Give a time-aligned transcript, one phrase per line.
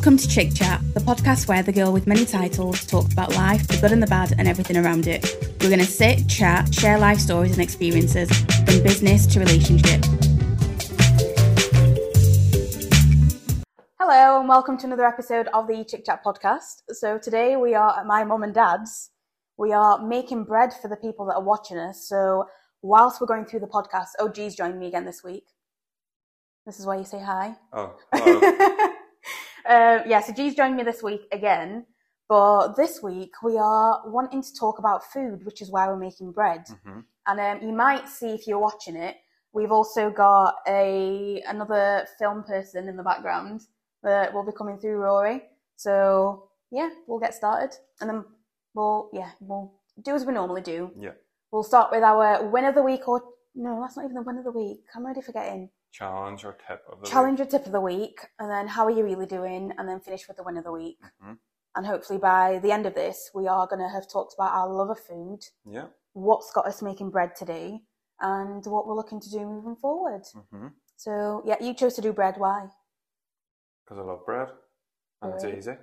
[0.00, 3.68] Welcome to Chik Chat, the podcast where the girl with many titles talks about life,
[3.68, 5.22] the good and the bad, and everything around it.
[5.60, 10.02] We're going to sit, chat, share life stories and experiences from business to relationship.
[13.98, 16.80] Hello, and welcome to another episode of the Chik Chat podcast.
[16.88, 19.10] So, today we are at my mum and dad's.
[19.58, 22.08] We are making bread for the people that are watching us.
[22.08, 22.46] So,
[22.80, 25.44] whilst we're going through the podcast, OG's joined me again this week.
[26.64, 27.56] This is why you say hi.
[27.74, 28.96] Oh, oh.
[29.70, 31.86] Uh, yeah, so G's joined me this week again,
[32.28, 36.32] but this week we are wanting to talk about food, which is why we're making
[36.32, 36.64] bread.
[36.66, 37.04] Mhm.
[37.28, 39.16] And um, you might see if you're watching it,
[39.52, 43.60] we've also got a another film person in the background
[44.02, 45.44] that will be coming through, Rory.
[45.76, 48.24] So yeah, we'll get started, and then
[48.74, 50.90] we'll yeah we'll do as we normally do.
[50.98, 51.12] Yeah.
[51.52, 53.22] We'll start with our win of the week, or
[53.54, 54.82] no, that's not even the win of the week.
[54.96, 55.70] I'm already forgetting.
[55.92, 57.10] Challenge or tip of the week.
[57.12, 60.28] Challenger tip of the week, and then how are you really doing, and then finish
[60.28, 60.98] with the win of the week.
[61.22, 61.38] Mhm.
[61.74, 64.68] And hopefully by the end of this, we are going to have talked about our
[64.68, 65.88] love of food, Yeah.
[66.12, 67.84] what's got us making bread today,
[68.20, 70.22] and what we're looking to do moving forward.
[70.24, 70.68] Mm-hmm.
[70.96, 72.36] So yeah, you chose to do bread.
[72.38, 72.70] Why?
[73.84, 74.50] Because I love bread.
[75.22, 75.44] And Right.
[75.44, 75.76] it's easy.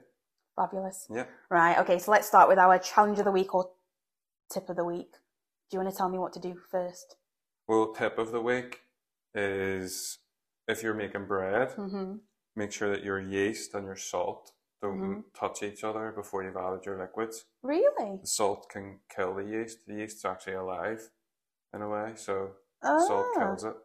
[0.56, 1.08] Fabulous.
[1.10, 1.26] Yeah.
[1.50, 1.78] Right.
[1.80, 2.00] Okay.
[2.00, 3.72] So let's start with our challenge of the week or
[4.50, 5.12] tip of the week.
[5.70, 7.18] Do you want to tell me what to do first?
[7.68, 8.82] Well, tip of the week
[9.38, 10.20] is
[10.68, 12.16] if you're making bread, Mm-hmm.
[12.56, 15.24] make sure that your yeast and your salt don't Mhm.
[15.34, 17.46] touch each other before you've added your liquids.
[17.62, 18.18] Really?
[18.22, 19.86] The salt can kill the yeast.
[19.88, 21.10] The yeast's actually alive
[21.74, 23.08] in a way, so Oh.
[23.08, 23.76] salt kills it.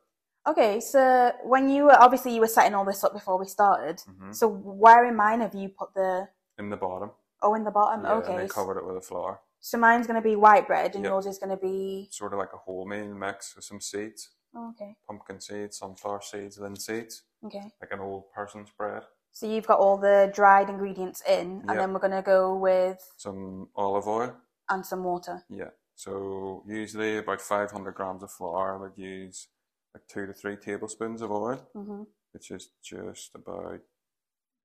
[0.46, 0.80] Okay.
[0.80, 4.00] So when you were obviously you were setting all this up before we started.
[4.00, 6.28] hmm So where in mine have you put the
[6.58, 7.10] In the bottom.
[7.42, 8.04] oh in the bottom?
[8.04, 8.32] yeah, okay.
[8.34, 9.40] And they covered it with a flour.
[9.60, 11.10] So mine's going to be white bread, and Yep.
[11.12, 14.30] yours is going to be Sort of like a wholemeal mix with some seeds.
[14.54, 14.96] Oh, okay.
[15.06, 17.22] Pumpkin seeds, sunflower seeds, linseeds.
[17.44, 17.72] Okay.
[17.80, 19.02] Like an old person's bread.
[19.32, 21.78] So you've got all the dried ingredients in, and Yep.
[21.78, 24.36] then we're going to go with Some olive oil.
[24.68, 25.42] and some water.
[25.48, 25.70] Yeah.
[25.94, 29.48] So usually about 500 grams of flour, I would use
[29.94, 33.80] like two to three tablespoons of oil, hmm which is just about,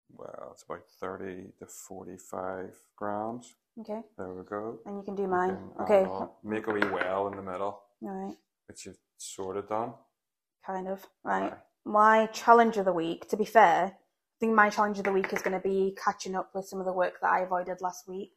[0.10, 3.56] well, it's about 30 to 45 grams.
[3.80, 4.02] Okay.
[4.18, 4.80] There we go.
[4.86, 5.58] And you can do mine.
[5.78, 6.08] can Okay.
[6.44, 8.36] Make a wee well in the middle, All right.
[8.68, 9.94] Which you've sort of done.
[10.66, 11.06] Kind of.
[11.24, 11.54] Right.
[11.86, 15.32] My challenge of the week, to be fair, I think my challenge of the week
[15.34, 18.08] is going to be catching up with some of the work that I avoided last
[18.08, 18.34] week,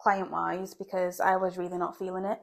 [0.00, 2.38] client wise, because I was really not feeling it.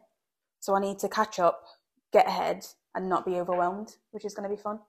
[0.60, 1.64] So I need to catch up,
[2.12, 4.80] get ahead, and not be overwhelmed, which is going to be fun.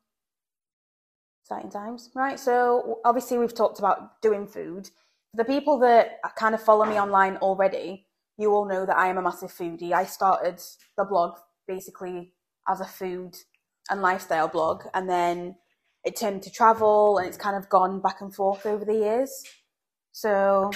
[1.45, 2.11] Exciting times.
[2.15, 2.39] Right.
[2.39, 4.91] So obviously, we've talked about doing food.
[5.35, 8.07] The people that kind of follow me online already,
[8.39, 9.93] you all know that I am a massive foodie.
[9.93, 10.61] I started
[10.97, 12.33] the blog basically
[12.69, 13.37] as a food
[13.91, 15.57] and lifestyle blog, and then
[16.05, 19.43] it turned to travel, and it's kind of gone back and forth over the years.
[20.13, 20.71] So,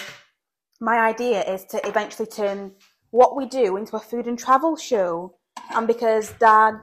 [0.81, 2.73] my idea is to eventually turn
[3.11, 5.35] what we do into a food and travel show.
[5.75, 6.75] And because dad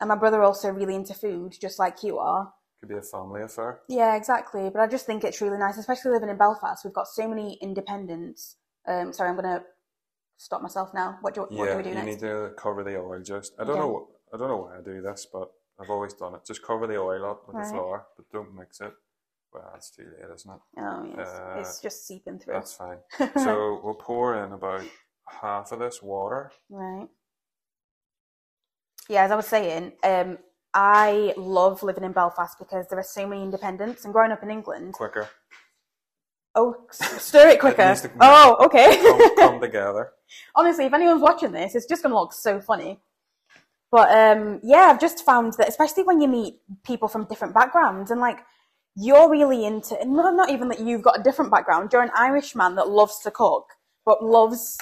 [0.00, 3.02] and my brother are also really into food, just like you are, Could be a
[3.02, 3.80] family affair.
[3.88, 4.70] yeah, exactly.
[4.70, 6.84] But I just think it's really nice, especially living in Belfast.
[6.84, 8.56] We've got so many independents.
[8.86, 9.62] Um, sorry, I'm gonna
[10.38, 11.18] stop myself now.
[11.20, 12.06] What do what do yeah, we do you next?
[12.06, 13.52] need to cover the oil just.
[13.58, 13.80] I don't Okay.
[13.80, 14.08] know.
[14.32, 15.50] I don't know why I do this, but
[15.80, 16.40] I've always done it.
[16.46, 17.64] Just cover the oil up with Right.
[17.66, 18.92] the flour, but don't mix it.
[19.52, 20.60] Well, it's too late, isn't it?
[20.80, 22.54] Oh yes, Uh, it's just seeping through.
[22.54, 22.98] That's fine.
[23.36, 24.84] So we'll pour in about
[25.40, 26.52] half of this water.
[26.70, 27.08] Right.
[29.08, 30.38] Yeah, as I was saying, um,
[30.74, 34.50] I love living in Belfast because there are so many independents, and growing up in
[34.50, 35.28] England, Quicker,
[36.58, 37.94] oh, stir it quicker.
[37.94, 38.96] come- oh, okay.
[38.96, 40.12] come, come together.
[40.54, 43.00] Honestly, if anyone's watching this, it's just going to look so funny.
[43.90, 48.10] But um, yeah, I've just found that, especially when you meet people from different backgrounds,
[48.10, 48.40] and like
[48.96, 52.54] you're really into, and not, even that you've got a different background, you're an Irish
[52.54, 53.66] man that loves to cook,
[54.04, 54.76] but loves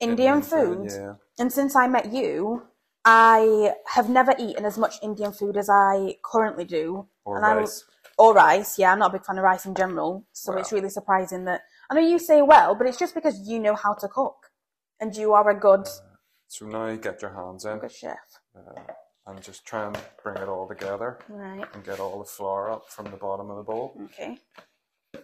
[0.00, 0.90] Indian, food.
[0.90, 1.14] Yeah.
[1.38, 2.64] And since I met you,
[3.04, 7.06] I have never eaten as much Indian food as I currently do.
[7.24, 7.84] Or And I rice.
[8.20, 10.26] Or rice, yeah, I'm not a big fan of rice in general.
[10.32, 13.58] So it's really surprising that I know you say well, but it's just because you
[13.58, 14.36] know how to cook.
[15.00, 15.88] And you are a good,
[16.48, 18.18] So now you get your hands in good chef.
[18.54, 18.82] uh,
[19.26, 21.64] and just try and bring it all together Right.
[21.72, 23.96] and get all the flour up from the bottom of the bowl.
[24.06, 24.36] Okay.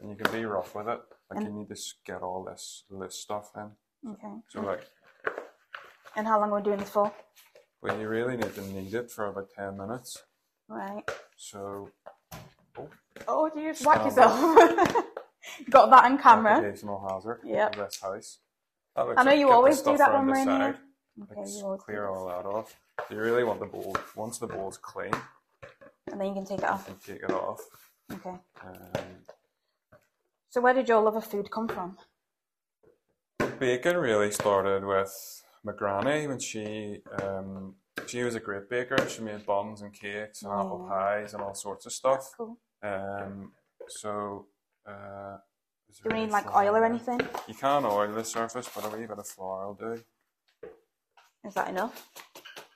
[0.00, 1.00] And you can be rough with it.
[1.28, 3.76] Like And- you need to get all this loose stuff in.
[4.12, 4.34] Okay.
[4.48, 4.84] So like,
[6.16, 7.12] And how long are we doing this for?
[7.82, 10.22] well, you really need to knead it for about ten minutes.
[10.68, 11.04] Right.
[11.36, 11.90] So
[13.28, 15.04] Oh, do you just whack Stand yourself?
[15.70, 16.52] Got that on camera.
[16.54, 17.76] occupational hazard Yep.
[17.76, 18.38] of this house.
[18.96, 20.72] I know like- you always do that around when the we're in here.
[20.74, 20.80] side.
[21.30, 22.76] Okay, Like, you always do clear all that off.
[23.10, 23.96] You really want the bowl.
[24.14, 25.12] Once the bowl's clean,
[26.10, 26.88] And then you can take it off.
[26.88, 27.60] you take it off.
[28.12, 28.30] Okay.
[28.64, 29.24] Um,
[30.50, 31.96] So where did your love of food come from?
[33.58, 37.74] Bacon really started with my granny when she um,
[38.06, 38.96] she was a great baker.
[39.08, 42.32] She made buns and cakes and apple pies and all sorts of stuff.
[42.36, 42.58] Cool.
[42.82, 43.52] Um,
[43.88, 44.46] so
[44.86, 45.36] uh,
[46.02, 47.20] Do any need like oil or anything?
[47.48, 50.02] You can oil the surface, but a wee bit of flour will do.
[51.44, 52.08] Is that enough?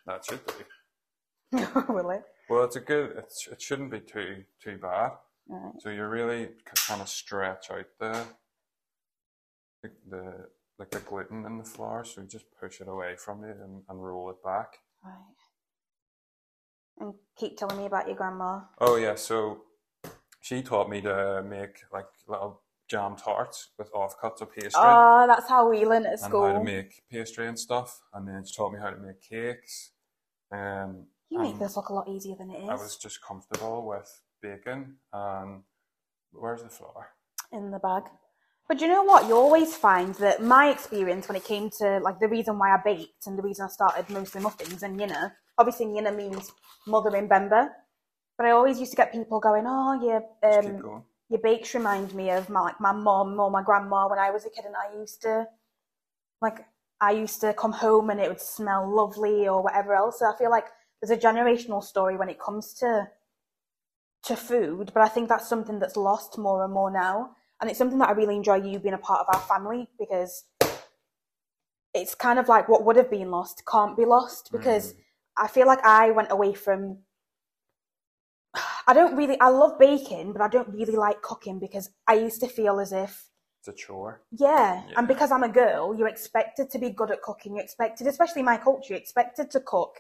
[0.06, 1.58] That should be.
[1.88, 2.23] Will it?
[2.49, 3.14] Well, it's a good.
[3.19, 5.12] It's, it shouldn't be too too bad.
[5.49, 5.73] Right.
[5.81, 8.25] So you really kind of stretch out the,
[9.82, 10.46] the the
[10.79, 12.05] like the gluten in the flour.
[12.05, 14.79] So you just push it away from you and, and roll it back.
[15.05, 15.14] Right.
[17.00, 18.61] And keep telling me about your grandma.
[18.81, 19.62] Oh yeah, so
[20.40, 25.48] she taught me to make like little jam tarts with offcuts of pastry Oh, that's
[25.48, 26.44] how we learned at school.
[26.44, 28.00] and how to make pastry and stuff.
[28.12, 29.92] And then she taught me how to make cakes.
[30.50, 32.69] Um, You make this look a lot easier than it is.
[32.69, 34.10] I was just comfortable with
[34.42, 34.94] baking.
[35.12, 35.62] and
[36.32, 37.10] where's the flour?
[37.52, 38.04] in the bag.
[38.69, 39.26] But you know what?
[39.26, 42.78] You always find that my experience when it came to like the reason why I
[42.84, 46.52] baked and the reason I started mostly muffins and Yinna, obviously Yinna means
[46.86, 47.69] mother in Bemba.
[48.40, 51.04] But I always used to get people going, "Oh, your um, going.
[51.28, 54.46] your bakes remind me of my like my mom or my grandma when I was
[54.46, 55.46] a kid, and I used to
[56.40, 56.64] like
[57.02, 60.20] I used to come home and it would smell lovely or whatever else.
[60.20, 60.69] So I feel like
[61.02, 63.10] there's a generational story when it comes to
[64.22, 67.78] to food, but I think that's something that's lost more and more now, and it's
[67.78, 70.44] something that I really enjoy you being a part of our family because
[71.93, 74.96] it's kind of like what would have been lost can't be lost because Mm.
[75.36, 77.00] I feel like I went away from.
[78.90, 79.38] I don't really.
[79.40, 82.92] I love baking, but I don't really like cooking because I used to feel as
[82.92, 83.12] if
[83.60, 84.22] It's a chore.
[84.32, 84.82] yeah.
[84.88, 84.94] Yeah.
[84.96, 87.54] And because I'm a girl, you're expected to be good at cooking.
[87.54, 89.92] You're expected, especially in my culture, you're expected to cook.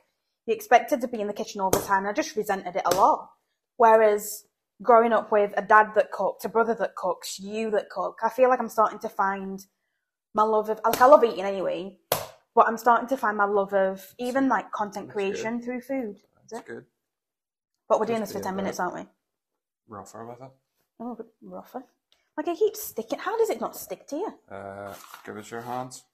[0.46, 1.98] You're expected to be in the kitchen all the time.
[2.04, 3.30] And I just resented it a lot.
[3.76, 4.44] Whereas
[4.82, 8.28] growing up with a dad that cooked, a brother that cooks, you that cook, I
[8.30, 9.64] feel like I'm starting to find
[10.34, 11.96] my love of, like, I love eating anyway,
[12.56, 15.32] but I'm starting to find my love of even like content That's good.
[15.32, 16.16] creation through food.
[16.50, 16.84] That's good.
[17.90, 19.06] But we're doing this for 10 minutes, aren't we?
[19.88, 20.50] Rougher with it.
[21.00, 21.82] Oh, a bit rougher.
[22.36, 23.18] Like it keeps sticking.
[23.18, 24.34] How does it not stick to you?
[24.48, 24.94] Uh,
[25.26, 26.04] give us your hands.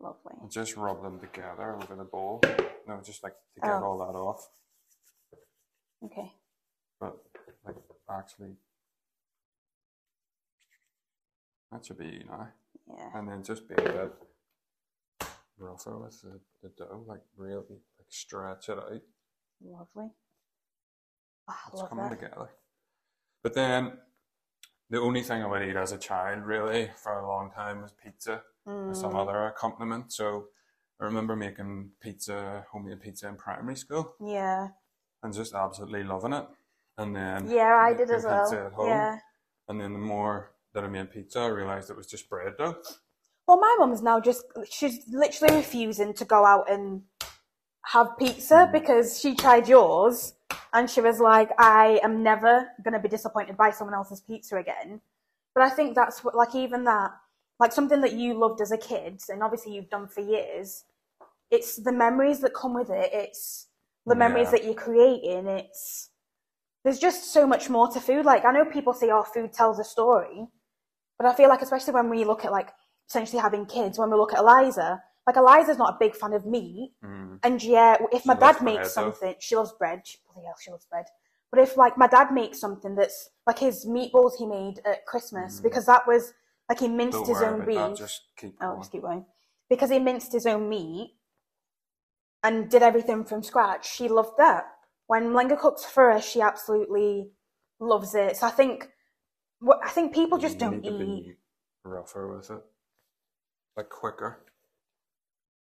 [0.00, 0.32] Lovely.
[0.40, 2.40] and Just rub them together over the bowl.
[2.88, 3.84] No, just like to get Oh.
[3.84, 4.48] all that off.
[6.02, 6.32] Okay.
[6.98, 7.18] But
[7.66, 7.76] like
[8.10, 8.56] actually,
[11.70, 12.48] that should be you now.
[12.88, 13.10] Yeah.
[13.18, 14.12] And then just be a bit
[15.58, 19.02] rougher with the, the dough, like really like stretch it out.
[19.62, 20.10] Lovely.
[21.48, 22.18] Ah, I It's love coming that.
[22.20, 22.50] together.
[23.42, 23.98] But then
[24.90, 27.92] the only thing I would eat as a child really for a long time was
[27.92, 28.42] pizza
[28.88, 30.12] or some Mm, other accompaniment.
[30.12, 30.48] So
[31.00, 34.68] I remember making pizza, homemade pizza in primary school yeah.
[35.22, 36.46] and just absolutely loving it.
[36.98, 38.42] And then Yeah, I did as well.
[38.42, 38.88] pizza at home.
[38.88, 39.18] Yeah.
[39.68, 42.76] And then the more that I made pizza, I realized it was just bread dough.
[43.46, 47.02] Well, my mum's now just, she's literally refusing to go out and
[47.86, 50.34] have pizza because she tried yours
[50.72, 54.56] and she was like, I am never going to be disappointed by someone else's pizza
[54.56, 55.00] again.
[55.54, 57.10] But I think that's what, like, even that,
[57.58, 60.84] like something that you loved as a kid and obviously you've done for years,
[61.50, 63.10] it's the memories that come with it.
[63.12, 63.66] It's
[64.06, 64.50] the memories Yeah.
[64.52, 65.48] that you're creating.
[65.48, 66.10] It's,
[66.84, 68.24] there's just so much more to food.
[68.24, 70.46] Like, I know people say, oh, food tells a story.
[71.18, 72.70] But I feel like, especially when we look at like
[73.08, 76.46] potentially having kids, when we look at Eliza, like Eliza's not a big fan of
[76.46, 76.92] meat.
[77.04, 77.38] Mm.
[77.42, 80.00] And yeah, if my She loves dad makes something, she loves bread.
[80.04, 81.06] She, bloody hell, she loves bread.
[81.52, 85.60] But if like my dad makes something that's like his meatballs he made at Christmas,
[85.60, 85.62] Mm.
[85.64, 86.32] because that was
[86.68, 88.80] like he minced Don't his own that, just keep Oh, going.
[88.80, 89.26] just keep going.
[89.68, 91.16] Because he minced his own meat
[92.42, 93.86] and did everything from scratch.
[93.88, 94.64] She loved that.
[95.06, 97.30] When Lenga cooks for us, she absolutely
[97.80, 98.36] loves it.
[98.36, 98.88] So I think,
[99.58, 100.98] what I think people just You don't eat.
[100.98, 101.36] be
[101.84, 102.62] rougher with it,
[103.76, 104.44] like quicker.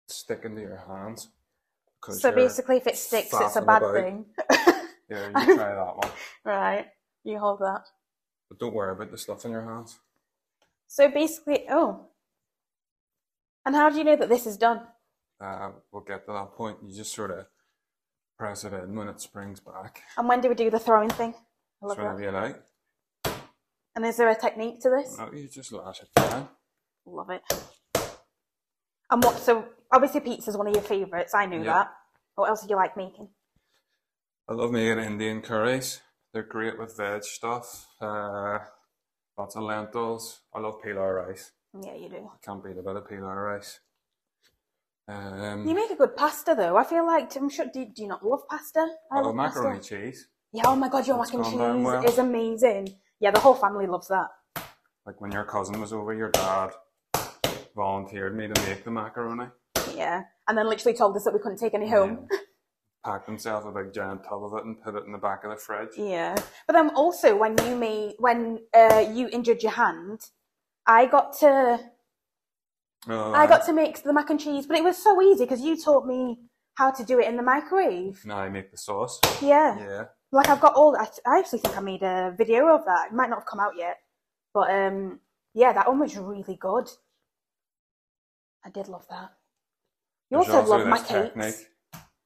[0.09, 1.29] Sticking to your hands.
[2.11, 3.95] So basically, if it sticks, it's a bad about.
[3.95, 4.27] thing.
[5.11, 6.11] Yeah, you try that one.
[6.45, 6.87] right,
[7.25, 7.85] you hold that.
[8.51, 9.99] But don't worry about the stuff in your hands.
[10.87, 12.09] So basically, oh.
[13.65, 14.83] And how do you know that this is done?
[15.41, 16.79] Uh, we'll get to that point.
[16.83, 17.47] You just sort of
[18.39, 20.03] press it in when it springs back.
[20.17, 21.35] And when do we do the throwing thing?
[21.83, 22.63] I love So whenever you like.
[23.97, 25.17] And is there a technique to this?
[25.19, 26.49] No, you just lash it down.
[27.07, 27.43] Love it.
[29.11, 29.39] And what?
[29.39, 31.35] So obviously, pizza's one of your favourites.
[31.35, 31.73] I knew Yeah.
[31.75, 31.95] that.
[32.35, 33.29] What else do you like making?
[34.49, 36.01] I love making Indian curries.
[36.33, 37.87] They're great with veg stuff.
[38.01, 38.59] Uh,
[39.37, 40.41] lots of lentils.
[40.55, 41.53] I love pilau rice.
[41.79, 42.31] Yeah, you do.
[42.43, 43.81] Can't beat a bit of pilau rice.
[45.09, 46.77] Um, You make a good pasta, though.
[46.77, 47.67] I feel like I'm sure.
[47.73, 48.87] Do, do you not love pasta?
[49.11, 49.97] I oh, love macaroni pasta.
[49.97, 50.29] cheese.
[50.53, 50.63] Yeah.
[50.67, 52.05] Oh my god, your mac and gone down cheese well.
[52.05, 52.89] is amazing.
[53.21, 54.29] Yeah, the whole family loves that.
[55.07, 56.71] Like when your cousin was over, your dad
[57.75, 59.47] volunteered me to make the macaroni.
[59.99, 60.23] Yeah.
[60.47, 62.27] And then literally told us that we couldn't take any home.
[62.31, 62.39] Yeah.
[63.05, 65.51] Packed himself a big giant tub of it and put it in the back of
[65.51, 65.91] the fridge.
[65.97, 66.35] Yeah.
[66.67, 70.21] But then also when you made when uh, you injured your hand,
[70.87, 71.81] I got to
[73.07, 75.61] Oh, I got to make the mac and cheese, but it was so easy because
[75.61, 76.39] you taught me
[76.75, 78.25] how to do it in the microwave.
[78.25, 79.21] Now I make the sauce.
[79.41, 79.79] Yeah.
[79.79, 80.05] Yeah.
[80.33, 80.97] Like I've got all.
[80.97, 83.09] I, I actually think I made a video of that.
[83.11, 83.99] It might not have come out yet,
[84.53, 85.21] but um,
[85.55, 86.89] yeah, that one was really good.
[88.65, 89.31] I did love that.
[90.31, 91.09] You also love my cakes.
[91.11, 91.55] technique.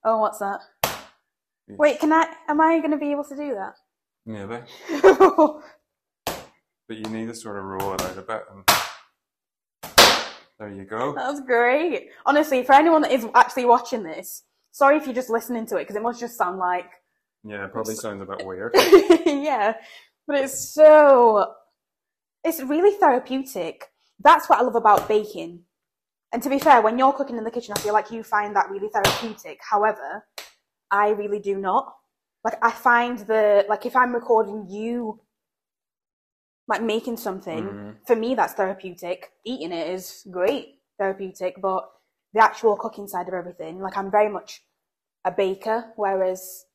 [0.05, 0.61] Oh, what's that?
[1.69, 2.27] You- Wait, can I?
[2.49, 3.75] Am I going to be able to do that?
[4.27, 4.59] Maybe.
[6.89, 8.65] But you need to sort of roll it out a bit and
[10.59, 11.15] there you go.
[11.15, 12.09] That's great.
[12.27, 14.43] Honestly, for anyone that is actually watching this,
[14.73, 16.91] sorry if you're just listening to it because it must just sound like
[17.45, 18.73] Yeah, it probably sounds a bit weird.
[19.25, 19.75] yeah,
[20.27, 21.55] but it's so
[22.45, 23.87] it's really therapeutic.
[24.23, 25.61] That's what I love about baking.
[26.33, 28.57] And to be fair, when you're cooking in the kitchen, I feel like you find
[28.57, 29.59] that really therapeutic.
[29.62, 30.27] However,
[30.91, 31.95] I really do not.
[32.45, 35.21] Like I find the like if I'm recording you
[36.69, 38.07] like making something, Mhm.
[38.07, 39.33] for me that's therapeutic.
[39.45, 41.91] Eating it is great, therapeutic, but
[42.33, 44.65] the actual cooking side of everything, like I'm very much
[45.25, 46.67] a baker, whereas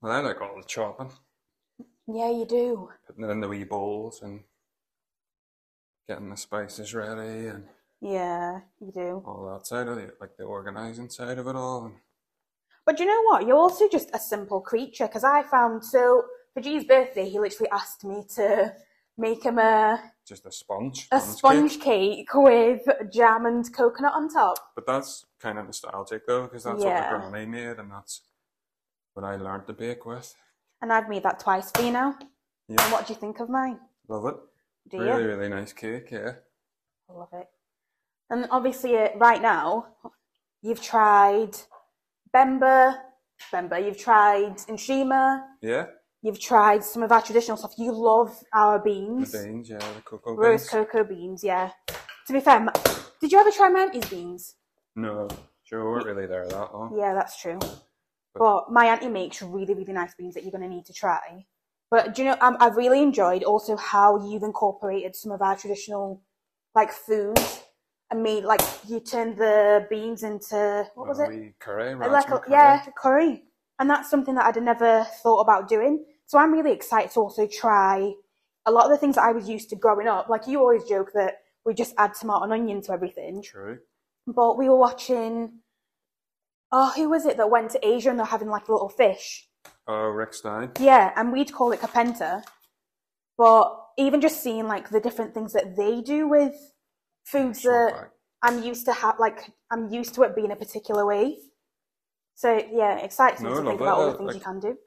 [0.00, 1.12] Well, I like all the chopping,
[2.06, 2.90] yeah, you do.
[3.06, 4.44] putting it in the wee bowls and
[6.08, 7.68] getting the spices ready and
[8.00, 9.22] Yeah, you do.
[9.26, 11.84] all that side of it, like the organising side of it all.
[11.86, 11.94] And
[12.86, 13.46] But you know what?
[13.46, 17.70] You're also just a simple creature because I found so for G's birthday, he literally
[17.70, 18.74] asked me to
[19.18, 21.08] make him a just a sponge.
[21.12, 24.56] a sponge cake with jam and coconut on top.
[24.74, 27.12] But that's kind of nostalgic though, because that's Yeah.
[27.12, 28.22] what my granny made and that's
[29.12, 30.34] what I learned to bake with.
[30.80, 32.16] And I've made that twice for you now.
[32.18, 33.78] And Yeah, what do you think of mine?
[34.08, 34.36] love it.
[34.88, 35.28] Do really, you?
[35.28, 36.32] really nice cake, yeah.
[37.08, 37.46] I love it.
[38.30, 39.88] And obviously, uh, right now,
[40.62, 41.56] you've tried
[42.34, 42.96] Bemba,
[43.52, 43.84] Bemba.
[43.84, 45.42] You've tried Nshima.
[45.60, 45.86] Yeah,
[46.22, 47.72] You've tried some of our traditional stuff.
[47.78, 49.32] You love our the beans.
[49.32, 50.86] beans, yeah, the cocoa Roast beans.
[50.86, 51.70] cocoa beans, yeah.
[52.26, 52.66] To be fair,
[53.20, 54.54] did you ever try my auntie's beans?
[54.94, 55.28] No,
[55.64, 56.94] sure, we weren't really there that long.
[56.98, 57.58] Yeah, that's true.
[58.34, 61.46] But my auntie makes really, really nice beans that you're going to need to try.
[61.90, 65.56] But do you know, um, I've really enjoyed also how you've incorporated some of our
[65.56, 66.22] traditional,
[66.74, 67.62] like, foods
[68.10, 71.58] and made, like, you turn the beans into, what was it?
[71.60, 72.40] curry, Like, curry.
[72.50, 73.44] yeah, curry.
[73.78, 76.04] And that's something that I'd never thought about doing.
[76.26, 78.12] So I'm really excited to also try
[78.66, 80.28] a lot of the things that I was used to growing up.
[80.28, 83.42] Like, you always joke that we just add tomato and onion to everything.
[83.42, 83.78] True.
[84.26, 85.60] but we were watching.
[86.72, 89.48] Oh, who was it that went to Asia and they're having like a little fish?
[89.88, 90.70] Oh, Rick Stein.
[90.78, 92.42] Yeah, and we'd call it kapenta.
[93.36, 96.54] But even just seeing like the different things that they do with
[97.24, 98.10] foods that Shortbread.
[98.42, 101.38] I'm used to have, like I'm used to it being a particular way.
[102.34, 104.78] So yeah, exciting No, to think about all the things like- you can do.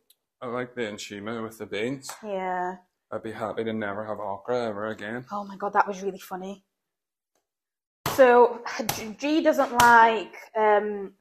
[0.41, 2.11] I like the nshima with the beans.
[2.21, 2.75] Yeah.
[3.11, 5.25] I'd be happy to never have okra ever again.
[5.31, 6.65] Oh my god, that was really funny.
[8.15, 8.61] So
[8.95, 11.13] G- G doesn't like um,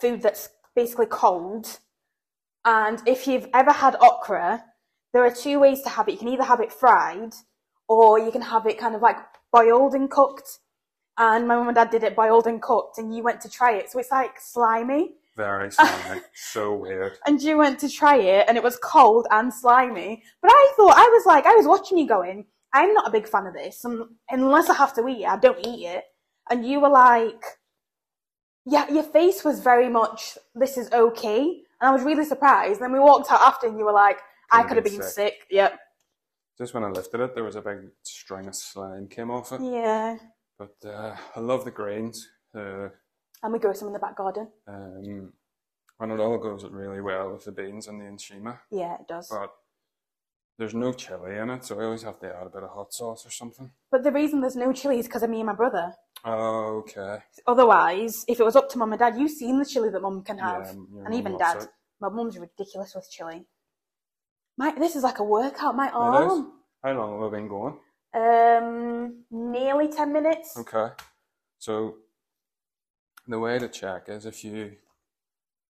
[0.00, 1.78] food that's basically cold,
[2.64, 4.64] and if you've ever had okra,
[5.12, 6.12] there are two ways to have it.
[6.12, 7.32] You can either have it fried,
[7.88, 9.16] or you can have it kind of like
[9.52, 10.58] boiled and cooked.
[11.18, 13.72] And my mum and dad did it boiled and cooked, and you went to try
[13.74, 15.16] it, so it's like slimy.
[15.36, 16.22] Very slimy.
[16.34, 17.18] so weird.
[17.26, 20.22] And you went to try it, and it was cold and slimy.
[20.40, 23.26] But I thought I was like, I was watching you going, I'm not a big
[23.28, 23.84] fan of this.
[23.84, 26.04] Um, unless I have to eat it, I don't eat it.
[26.50, 27.42] And you were like,
[28.64, 31.42] yeah, your face was very much, this is okay.
[31.80, 32.80] And I was really surprised.
[32.80, 34.18] Then we walked out after, and you were like,
[34.52, 35.12] I Could've been been sick.
[35.12, 35.46] sick.
[35.50, 35.78] Yep.
[36.60, 39.62] Just when I lifted it, there was a big string of slime came off it.
[39.62, 40.18] Yeah.
[40.58, 42.28] But uh, I love the grains.
[42.54, 42.88] Uh,
[43.42, 44.48] And we grow some in the back garden.
[44.68, 45.32] um,
[46.00, 48.58] and it all goes really well with the beans and the nshima.
[48.70, 49.28] Yeah, it does.
[49.30, 49.50] But
[50.58, 52.92] there's no chili in it, so I always have to add a bit of hot
[52.92, 53.70] sauce or something.
[53.90, 55.94] But the reason there's no chili is because of me and my brother.
[56.26, 57.18] Oh, okay.
[57.46, 60.22] Otherwise, if it was up to mum and dad, you've seen the chili that mum
[60.22, 60.66] can have.
[60.94, 61.62] Yeah, and even dad.
[61.62, 61.68] it.
[62.00, 63.46] My mum's ridiculous with chili.
[64.60, 65.74] My this is like a workout.
[65.74, 66.52] My arm.
[66.84, 67.78] How long have we been going?
[68.12, 70.54] Um, nearly ten minutes.
[70.58, 70.88] Okay.
[71.58, 71.94] So
[73.26, 74.72] the way to check is if you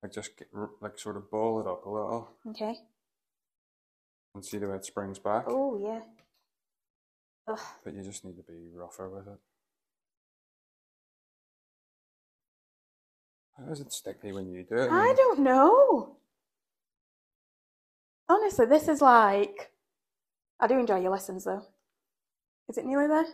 [0.01, 0.47] like just get,
[0.81, 2.75] like sort of ball it up a little Okay.
[4.33, 6.01] and see the way it springs back, Oh yeah.
[7.53, 7.59] Ugh.
[7.83, 9.39] but you just need to be rougher with it.
[13.59, 14.89] How is it sticky when you do it?
[14.91, 16.15] I don't know.
[18.31, 19.71] Honestly, this is like
[20.61, 21.63] I do enjoy your lessons though.
[22.69, 23.25] Is it nearly there?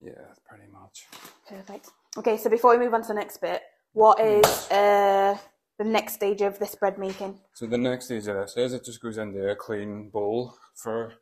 [0.00, 1.04] Yeah, pretty much.
[1.46, 1.90] Perfect.
[2.16, 3.60] Okay, so before we move on to the next bit,
[3.92, 5.36] what is uh,
[5.78, 7.38] the next stage of this bread making?
[7.52, 11.12] So the next stage of this is it just goes into a clean bowl for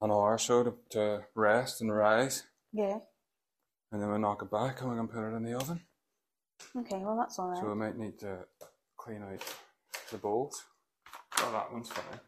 [0.00, 2.98] an hour or so to, to rest and rise, Yeah.
[3.92, 5.80] and then we knock it back and we can put it in the oven.
[6.78, 7.60] Okay, well that's all right.
[7.60, 8.38] So we might need to
[8.96, 9.42] clean out
[10.10, 10.64] the bowls.
[11.38, 12.20] Oh, that one's fine.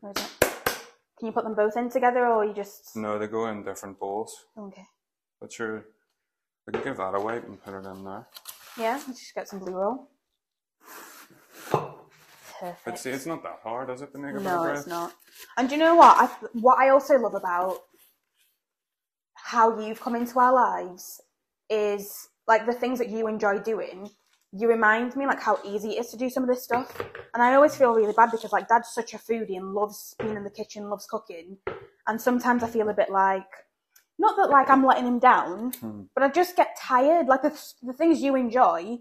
[0.00, 0.30] Where is it?
[1.18, 2.96] Can you put them both in together, or you just?
[2.96, 4.34] No, they go in different bowls.
[4.58, 4.86] Okay.
[5.40, 5.86] But sure,
[6.66, 8.26] we can give that a wipe and put it in there.
[8.78, 10.10] Yeah, let's just get some blue roll.
[12.60, 12.84] Perfect.
[12.84, 15.12] But see, it's not that hard, is it, to make a No, it's not.
[15.56, 16.16] And do you know what?
[16.16, 17.78] I, what I also love about
[19.34, 21.20] how you've come into our lives
[21.68, 24.10] is like the things that you enjoy doing.
[24.58, 26.98] You remind me like how easy it is to do some of this stuff,
[27.34, 30.36] and I always feel really bad because like Dad's such a foodie and loves being
[30.36, 31.58] in the kitchen, loves cooking,
[32.06, 33.50] and sometimes I feel a bit like
[34.18, 36.02] not that like I'm letting him down, Hmm.
[36.14, 37.26] but I just get tired.
[37.26, 38.98] Like the the things you enjoy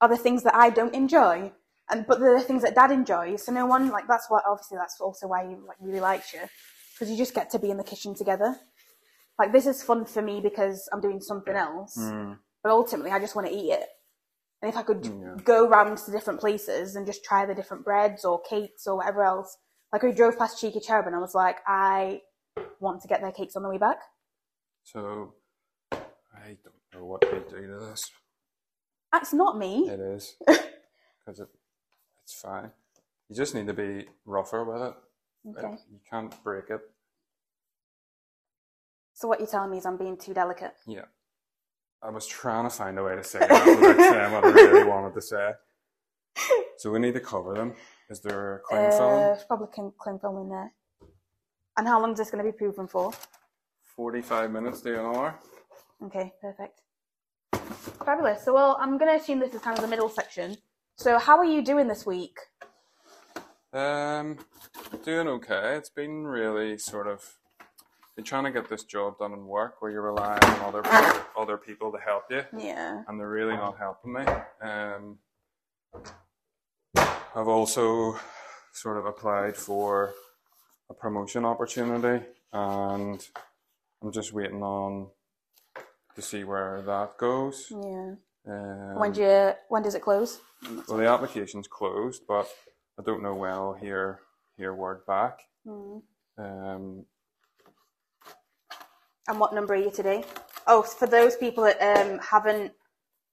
[0.00, 1.52] are the things that I don't enjoy,
[1.90, 3.44] and but the things that Dad enjoys.
[3.44, 6.40] So no one like that's what obviously that's also why he like really likes you
[6.94, 8.56] because you just get to be in the kitchen together.
[9.38, 12.38] Like this is fun for me because I'm doing something else, Mm.
[12.62, 13.88] but ultimately I just want to eat it.
[14.64, 15.42] And if I could mm, Yeah.
[15.44, 19.22] go round to different places and just try the different breads or cakes or whatever
[19.22, 19.58] else,
[19.92, 22.22] like we drove past Cheeky Cherub and I was like, I
[22.80, 23.98] want to get their cakes on the way back.
[24.82, 25.34] So,
[25.92, 28.10] I don't know what do to this.
[29.12, 29.86] That's not me.
[29.86, 30.34] It is.
[31.26, 31.48] Because it,
[32.22, 32.70] it's fine.
[33.30, 34.94] You just need to be rougher with it.
[35.58, 35.74] Okay.
[35.90, 36.80] You can't break it.
[39.14, 40.74] So what you're telling me is I'm being too delicate.
[40.86, 41.06] Yeah.
[42.04, 44.84] I was trying to find a way to say that without saying what I really
[44.88, 45.52] wanted to say.
[46.76, 47.74] So we need to cover them.
[48.10, 49.20] Is there cling Uh, film?
[49.20, 50.72] there's probably cling film in there.
[51.78, 53.12] And how long is this going to be proven for?
[53.96, 55.38] 45 minutes to an hour.
[56.04, 56.82] Okay, perfect.
[58.04, 58.44] Fabulous.
[58.44, 60.56] So, well, I'm going to assume this is kind of the middle section.
[60.96, 62.36] So, how are you doing this week?
[63.72, 64.38] Um,
[65.04, 65.76] doing okay.
[65.76, 67.24] It's been really sort of
[68.16, 70.82] been trying to get this job done in work where you're relying on other
[71.36, 73.02] other people to help you, Yeah.
[73.08, 74.24] and they're really not helping me.
[74.62, 75.18] Um,
[76.96, 78.18] I've also
[78.72, 80.12] sort of applied for
[80.90, 83.26] a promotion opportunity, and
[84.02, 85.08] I'm just waiting on
[86.14, 87.66] to see where that goes.
[87.70, 88.14] Yeah.
[88.46, 90.40] Um, When do you, when does it close?
[90.88, 92.46] well, the application's closed, but
[92.98, 94.20] I don't know when I'll hear
[94.56, 95.40] hear word back.
[95.66, 95.98] Hmm.
[96.38, 97.06] Um,
[99.28, 100.24] And what number are you today?
[100.66, 102.72] Oh, for those people that um, haven't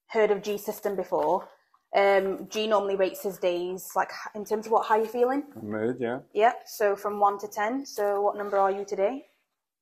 [0.07, 1.47] heard of G System before,
[1.95, 5.43] um, G normally rates his days like in terms of what how you're feeling.
[5.61, 6.19] mood, yeah.
[6.33, 6.53] Yeah.
[6.65, 7.85] So from one to ten.
[7.85, 9.25] So what number are you today?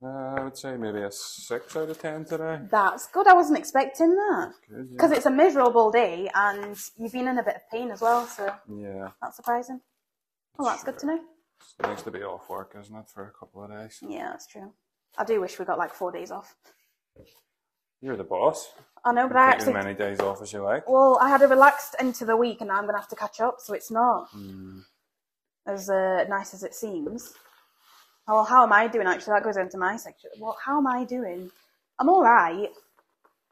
[0.02, 2.60] Uh, I would say maybe a six out of ten today.
[2.72, 3.28] That's good.
[3.28, 4.94] I wasn't expecting that Good, yeah.
[4.94, 8.26] because it's a miserable day and you've been in a bit of pain as well.
[8.26, 9.82] So yeah, that's surprising.
[10.58, 11.20] Well, that's good to know.
[11.62, 14.00] it's nice to be off work, isn't it, for a couple of days?
[14.02, 14.74] Yeah, that's true.
[15.18, 16.56] I do wish we got like four days off.
[18.02, 18.72] You're the boss.
[19.04, 20.88] I know, but I actually as many days off as you like.
[20.90, 23.16] well, I had a relaxed end to the week, and now I'm gonna have to
[23.16, 23.58] catch up.
[23.60, 24.84] So it's not Mm,
[25.68, 27.34] as uh, nice as it seems.
[28.28, 29.08] Oh, well, how am I doing?
[29.08, 30.30] Actually, that goes into my section.
[30.40, 31.50] Well, how am I doing?
[31.98, 32.70] I'm all right.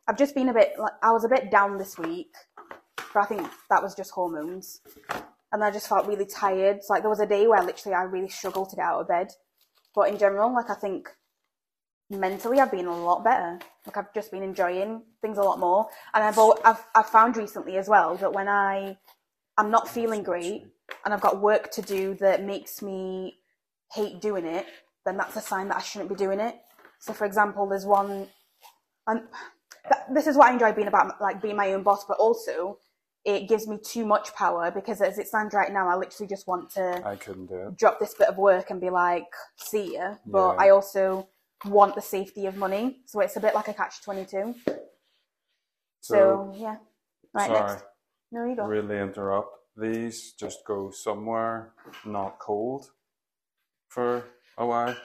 [0.08, 0.74] I've just been a bit.
[0.78, 2.34] Like, I was a bit down this week,
[3.14, 4.82] but I think that was just hormones,
[5.52, 6.82] and I just felt really tired.
[6.90, 9.30] Like there was a day where literally I really struggled to get out of bed.
[9.96, 11.10] But in general, like I think
[12.10, 13.60] mentally I've been a lot better.
[13.86, 17.38] Like I've just been enjoying things a lot more, and I've al- I've I've found
[17.38, 18.98] recently as well that when I
[19.58, 20.66] I'm not feeling great
[21.04, 23.40] and I've got work to do that makes me
[23.94, 24.66] hate doing it,
[25.06, 26.56] then that's a sign that I shouldn't be doing it.
[27.00, 28.28] So, for example, there's one,
[29.08, 29.22] and
[29.90, 32.80] that, this is what I enjoy being about, like being my own boss, but also
[33.26, 36.48] it gives me too much power because as it stands right now, I literally just
[36.48, 37.78] want to I couldn't do it.
[37.78, 39.26] drop this bit of work and be like,
[39.58, 40.16] see ya.
[40.26, 40.64] But Yeah.
[40.66, 41.28] I also
[41.66, 44.56] want the safety of money, so it's a bit like a catch twenty two.
[46.02, 46.78] So, yeah,
[47.34, 47.84] right sorry, next.
[48.32, 48.66] No, you go.
[48.66, 49.50] really interrupt.
[49.76, 51.74] These just go somewhere
[52.06, 52.90] not cold
[53.90, 54.24] for
[54.58, 54.96] a while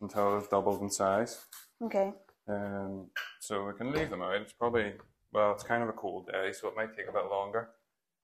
[0.00, 1.46] until they've doubled in size.
[1.82, 2.12] Okay.
[2.48, 4.34] Um, so we can leave them out.
[4.36, 4.94] It's probably
[5.32, 7.68] well, it's kind of a cold day, so it might take a bit longer.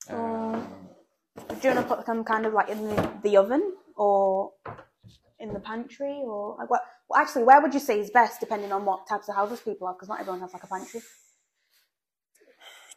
[0.08, 0.66] Um,
[1.36, 4.52] Do you want to put them kind of like in the, the oven or
[5.38, 6.82] in the pantry or like what?
[7.08, 9.86] Well, actually, where would you say is best depending on what types of houses people
[9.86, 9.96] have?
[9.96, 11.00] Because not everyone has like a pantry.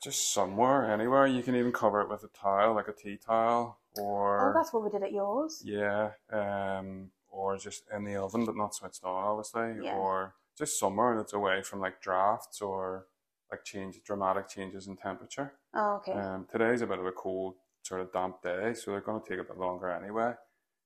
[0.03, 1.25] just somewhere, anywhere.
[1.27, 4.71] You can even cover it with a tile, like a tea towel, or Oh, that's
[4.71, 5.61] what we did at yours.
[5.65, 9.95] yeah, um, or just in the oven but not switched on, obviously, Yeah.
[9.97, 13.07] or just somewhere that's away from like drafts or
[13.51, 15.53] like change dramatic changes in temperature.
[15.73, 16.11] Oh, okay.
[16.13, 19.27] Um, today's a bit of a cold, sort of damp day, so they're going to
[19.27, 20.33] take a bit longer anyway.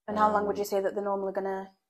[0.08, 1.34] and how long would um, you say that they're normally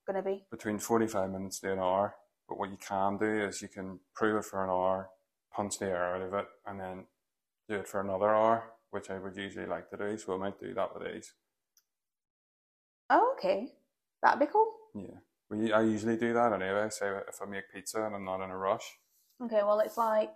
[0.06, 0.46] gonna gonna be?
[0.52, 2.16] Between forty-five minutes to an hour.
[2.48, 5.10] But what you can do is you can prove it for an hour,
[5.54, 7.06] punch the air out of it, and then
[7.70, 10.18] do it for another hour, which I would usually like to do.
[10.18, 11.32] So I might do that with these.
[13.10, 13.70] Oh, okay.
[14.22, 14.70] That'd be cool.
[14.94, 15.20] Yeah.
[15.50, 16.88] We, I usually do that anyway.
[16.90, 18.98] So if I make pizza and I'm not in a rush.
[19.44, 20.36] Okay, well it's like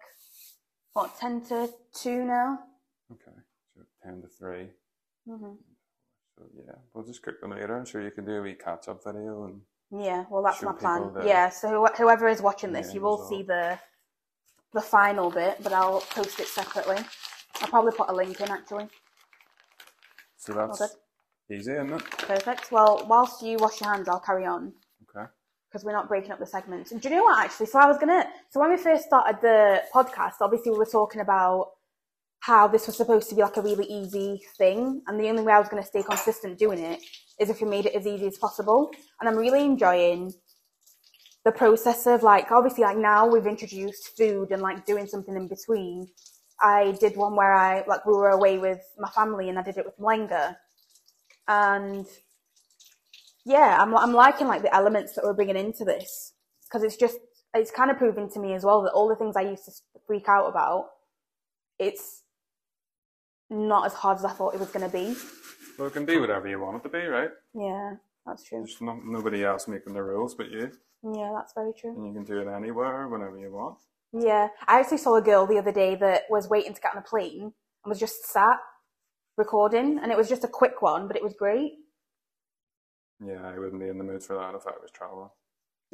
[0.93, 2.59] what ten to two now.
[3.11, 3.37] Okay.
[3.75, 4.69] So ten to three.
[5.27, 5.53] hmm
[6.37, 7.77] So yeah, we'll just cook them later.
[7.77, 10.73] I'm sure you can do a wee catch up video and Yeah, well that's my
[10.73, 11.13] plan.
[11.13, 13.79] the- Yeah, so who- whoever is watching this, you will see the
[14.73, 16.97] the final bit, but I'll post it separately.
[17.61, 18.89] I'll probably put a link in actually.
[20.37, 20.97] so that's
[21.49, 22.03] easy, isn't it?
[22.11, 22.71] Perfect.
[22.71, 24.73] Well, whilst you wash your hands, I'll carry on.
[25.09, 25.27] Okay.
[25.69, 26.91] because we're not breaking up the segments.
[26.93, 27.65] And do you know what, actually?
[27.65, 28.29] So I was gonna.
[28.49, 31.71] So when we first started the podcast, obviously we were talking about
[32.45, 35.51] how this was supposed to be like a really easy thing, and the only way
[35.51, 36.99] I was gonna stay consistent doing it
[37.39, 38.91] is if we made it as easy as possible.
[39.19, 40.31] And I'm really enjoying
[41.43, 45.47] the process of like obviously like now we've introduced food and like doing something in
[45.47, 46.07] between.
[46.61, 49.77] I did one where I like we were away with my family and I did
[49.77, 50.55] it with Mlenga,
[51.47, 52.05] and
[53.43, 56.33] yeah, I'm I'm liking like the elements that we're bringing into this
[56.67, 57.17] because it's just
[57.55, 59.71] it's kind of proving to me as well that all the things I used to
[60.05, 60.89] freak out about,
[61.79, 62.21] it's
[63.55, 65.15] not as hard as I thought it was going to be.
[65.77, 67.29] Well, it can be whatever you want it to be, right?
[67.53, 68.59] Yeah, that's true.
[68.59, 70.71] There's no, nobody else making the rules but you,
[71.03, 71.95] Yeah, that's very true.
[71.95, 73.77] and you can do it anywhere, whenever you want.
[74.13, 77.01] Yeah, I actually saw a girl the other day that was waiting to get on
[77.01, 77.41] a plane
[77.83, 78.57] and was just sat
[79.37, 81.73] recording, and it was just a quick one, but it was great.
[83.25, 85.29] Yeah, I wouldn't be in the mood for that if I was traveling.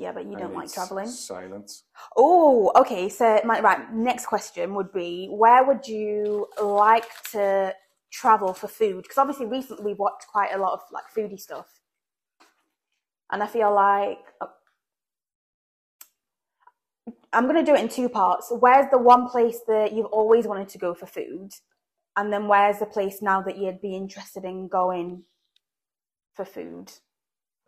[0.02, 1.06] Yeah, but you don't like traveling.
[1.06, 1.84] Silence.
[2.18, 3.08] Oh, okay.
[3.08, 7.76] So my right next question would be: Where would you like to
[8.12, 9.04] travel for food?
[9.04, 11.68] Because obviously, recently we've watched quite a lot of like foodie stuff,
[13.32, 14.48] and I feel like uh,
[17.32, 18.52] I'm gonna do it in two parts.
[18.52, 21.52] Where's the one place that you've always wanted to go for food,
[22.18, 25.26] and then where's the place now that you'd be interested in going
[26.34, 26.92] for food?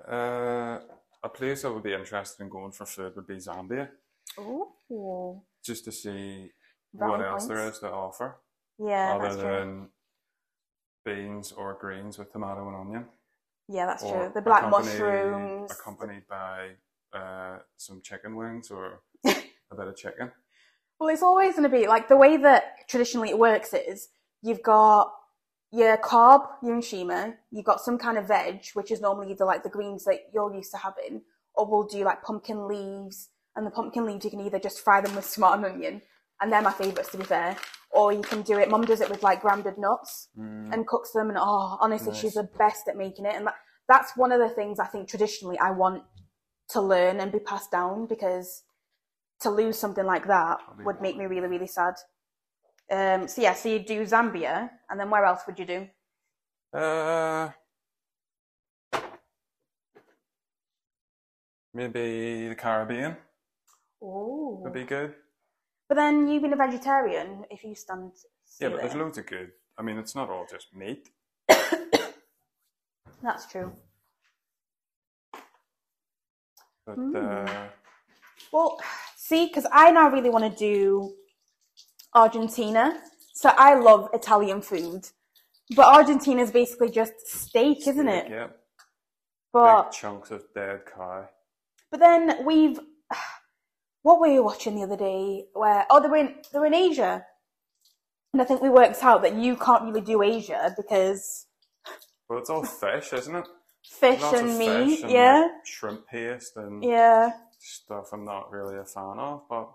[0.04, 0.80] Uh,
[1.24, 3.90] a place I would be interested in going for food would be Zambia,
[4.38, 6.52] Oh, just to see
[6.92, 7.80] what else there points.
[7.80, 8.38] to offer,
[8.78, 9.90] yeah, other than
[11.06, 13.06] beans or greens with tomato and onion.
[13.70, 14.32] Yeah, that's or true.
[14.34, 15.72] The black accompanied- mushrooms.
[15.72, 16.72] accompanied by
[17.14, 20.32] uh, some chicken wings or a bit of chicken.
[21.00, 24.10] Well, it's always going to be like the way that traditionally it works is
[24.42, 25.12] you've got
[25.74, 29.64] your carb, your shima, you've got some kind of veg, which is normally either like
[29.64, 31.24] the greens that you're used to having,
[31.56, 33.30] or we'll do like pumpkin leaves.
[33.56, 36.02] And the pumpkin leaves, you can either just fry them with tomato and onion,
[36.40, 37.58] and they're my favourites to be fair,
[37.90, 38.70] or you can do it.
[38.70, 40.72] Mum does it with like grounded nuts Mm.
[40.74, 43.36] and cooks them, and oh, honestly, she's the best at making it.
[43.36, 43.56] And that,
[43.88, 46.04] that's one of the things I think traditionally I want
[46.70, 48.64] to learn and be passed down because
[49.42, 51.96] to lose something like that That'd make me really, really sad.
[52.92, 55.88] Um, so yeah, so you do Zambia, and then where else would you do?
[56.78, 57.50] Uh,
[61.74, 63.16] maybe the Caribbean
[64.02, 65.16] Oh, would be good.
[65.88, 68.12] but then you've been a vegetarian, if you stand,
[68.60, 69.02] Yeah, but there's there.
[69.04, 69.52] loads of good.
[69.78, 71.10] I mean, it's not all just meat.
[73.24, 73.72] That's true.
[76.86, 77.16] But Hmm.
[77.16, 77.68] uh,
[78.52, 78.78] Well,
[79.16, 81.14] see, because I now really want to do
[82.16, 83.00] Argentina.
[83.34, 85.10] So I love Italian food,
[85.76, 88.28] but Argentina is basically just steak, isn't it?
[88.30, 88.48] Yeah,
[89.52, 91.28] But big chunks of dead cow.
[91.92, 92.80] but then we've
[94.04, 95.46] what were you watching the other day?
[95.54, 97.26] Where oh they're in they're in Asia,
[98.34, 101.48] and I think we worked out that you can't really do Asia because
[102.30, 103.48] Well, it's all fish, isn't it?
[103.84, 107.32] fish Lots and meat, fish and, yeah, like, shrimp paste and yeah.
[107.60, 109.70] stuff I'm not really a fan of, but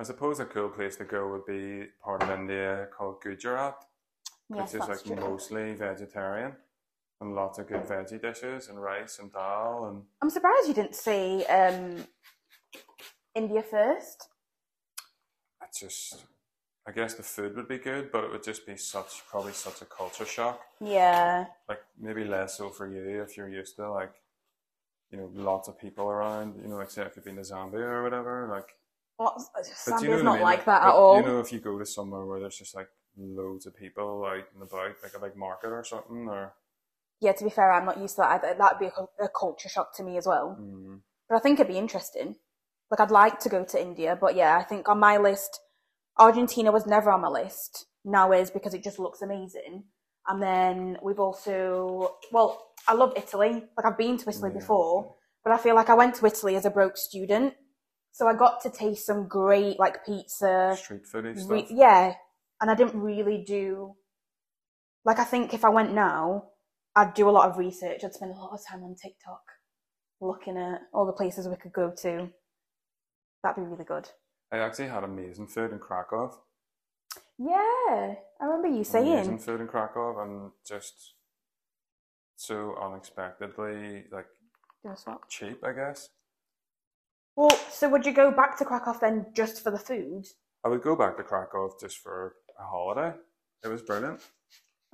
[0.00, 3.84] I suppose a cool place to go would be part of India called Gujarat,
[4.48, 5.14] Yes, which is like true.
[5.16, 6.52] mostly vegetarian
[7.20, 10.94] and lots of good veggie dishes and rice and dal and I'm surprised you didn't
[10.94, 12.06] say um,
[13.34, 14.28] India first.
[15.68, 16.24] it's just
[16.88, 19.82] I guess the food would be good, but it would just be such probably such
[19.82, 20.62] a culture shock.
[20.80, 24.14] Yeah, Like maybe less so for you if you're used to like
[25.10, 26.56] you know lots of people around.
[26.62, 28.70] You know, like say if you've been to Zambia or whatever, like.
[29.20, 29.50] Well,
[29.86, 30.42] But you know what I not mean?
[30.42, 31.16] like that but at all.
[31.16, 34.44] You know, if you go to somewhere where there's just like loads of people out
[34.54, 36.54] and about, like a big market or something, or
[37.20, 38.58] Yeah, to be fair, I'm not used to that.
[38.58, 40.56] That'd be a, a culture shock to me as well.
[40.60, 42.36] mm, But I think it'd be interesting.
[42.90, 45.60] Like, I'd like to go to India, but yeah, I think on my list,
[46.18, 47.86] Argentina was never on my list.
[48.04, 49.84] Now is because it just looks amazing.
[50.26, 53.64] And then we've also, well, I love Italy.
[53.76, 54.58] Like, I've been to Italy Yeah.
[54.60, 57.54] before, but I feel like I went to Italy as a broke student.
[58.12, 60.76] So I got to taste some great, like, pizza.
[60.76, 61.50] street foodie stuff.
[61.50, 62.14] Re- yeah.
[62.60, 63.94] And I didn't really do,
[65.04, 66.44] like, I think if I went now,
[66.96, 68.04] I'd do a lot of research.
[68.04, 69.42] I'd spend a lot of time on TikTok
[70.20, 72.28] looking at all the places we could go to.
[73.42, 74.08] That'd be really good.
[74.52, 76.36] I actually had amazing food in Krakow.
[77.38, 77.54] Yeah,
[78.40, 81.14] I remember you saying Amazing food in Krakow, and just
[82.36, 84.26] so unexpectedly like
[84.82, 85.22] Do a swap.
[85.30, 86.10] cheap, I guess.
[87.40, 90.26] Well, so would you go back to Krakow then just for the food?
[90.62, 93.16] I would go back to Krakow just for a holiday.
[93.64, 94.20] It was brilliant.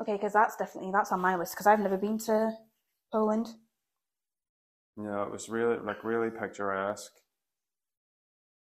[0.01, 2.53] Okay, because that's definitely that's on my list because I've never been to
[3.13, 3.49] Poland.
[4.97, 7.15] Yeah, it was really like really picturesque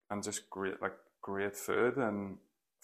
[0.10, 2.36] and just great like great food and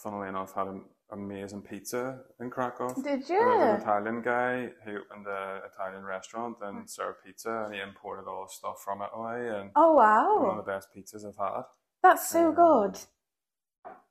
[0.02, 2.94] funnily enough had an amazing pizza in Krakow.
[3.02, 3.38] Did you?
[3.40, 3.82] There was an?
[3.82, 8.52] Italian guy who opened an Italian restaurant and served pizza and he imported all the
[8.54, 11.64] stuff from Italy and oh wow, One of the best pizzas I've had.
[12.02, 13.00] that's so Um, good.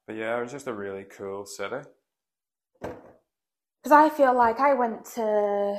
[0.07, 1.81] But yeah, it was just a really cool city.
[2.81, 5.79] Because I feel like I went to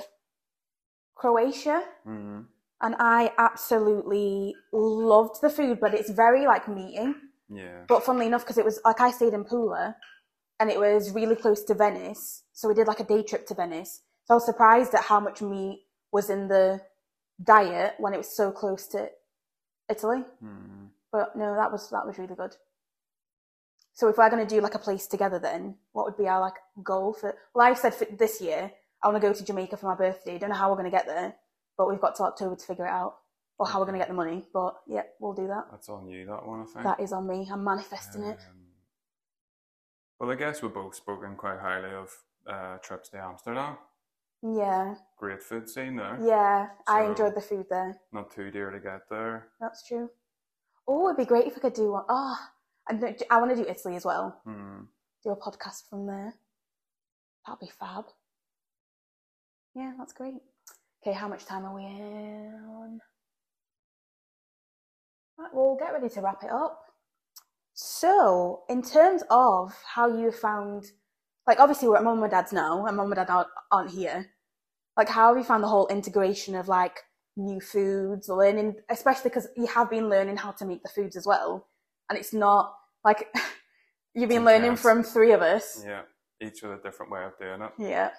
[1.16, 2.42] Croatia Mm-hmm.
[2.82, 7.14] and I absolutely loved the food, but it's very like meaty.
[7.50, 7.82] Yeah.
[7.88, 9.96] But funnily enough, because it was like I stayed in Pula
[10.60, 13.54] and it was really close to Venice, so we did like a day trip to
[13.54, 14.02] Venice.
[14.26, 16.82] So I was surprised at how much meat was in the
[17.44, 19.10] diet when it was so close to
[19.90, 20.24] Italy.
[20.44, 20.88] Mm.
[21.12, 22.56] But no, that was that was really good.
[23.94, 26.42] So if we're going to do like a place together, then what would be our
[26.42, 27.36] like goal for?
[27.54, 30.38] Well, I've said for this year I want to go to Jamaica for my birthday.
[30.38, 31.36] Don't know how we're going to get there,
[31.78, 33.18] but we've got till October to figure it out,
[33.58, 34.44] or how we're going to get the money.
[34.54, 35.66] But yeah, we'll do that.
[35.72, 36.84] That's on you, that one, I think.
[36.84, 37.48] That is on me.
[37.52, 38.40] I'm manifesting it.
[40.20, 42.10] Well, I guess we've both spoken quite highly of
[42.48, 43.78] uh, trips to Amsterdam.
[44.42, 46.18] Yeah, Great food scene there.
[46.22, 46.68] yeah.
[46.88, 48.00] I So- enjoyed the food there.
[48.14, 49.48] Not too dear to get there.
[49.60, 50.10] That's true.
[50.88, 52.04] Oh, it'd be great if I could do one.
[52.08, 52.38] Oh,
[52.88, 54.40] I, I want to do Italy as well.
[54.46, 54.82] Hmm.
[55.24, 56.36] Do a podcast from there.
[57.48, 58.06] That'd be fab.
[59.74, 60.36] Yeah, that's great.
[61.02, 63.00] Okay, how much time are we on?
[65.38, 66.85] Right, we'll get ready to wrap it up.
[67.76, 70.86] So, in terms of how you found,
[71.46, 74.32] like, obviously we're at mum and dad's now, and mum and dad aren't, aren't here.
[74.96, 77.02] Like, how have you found the whole integration of like
[77.36, 81.18] new foods, or learning, especially because you have been learning how to make the foods
[81.18, 81.68] as well,
[82.10, 83.28] and it's not like
[84.16, 85.84] you've been learning from three of us.
[85.86, 86.04] Yeah,
[86.42, 87.72] each with a different way of doing it.
[87.78, 88.12] Yeah.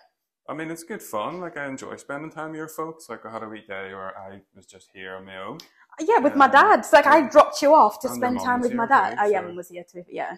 [0.49, 1.41] I mean, it's good fun.
[1.41, 3.09] Like, I enjoy spending time with your folks.
[3.09, 5.59] Like, I had a weekday where I was just here on my own.
[6.01, 6.81] Yeah, with my dad.
[6.81, 9.11] It's like I dropped you off to And spend time with my dad.
[9.13, 10.05] too, Oh, yeah, so- mum was here too.
[10.09, 10.37] Yeah.